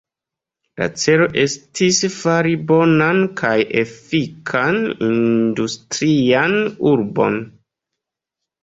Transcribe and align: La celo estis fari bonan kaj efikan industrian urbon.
La 0.81 0.85
celo 1.01 1.27
estis 1.41 1.99
fari 2.13 2.55
bonan 2.73 3.21
kaj 3.43 3.53
efikan 3.83 4.83
industrian 5.13 6.61
urbon. 6.97 7.41